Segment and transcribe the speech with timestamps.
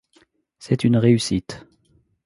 [0.57, 1.67] C’est une réussite.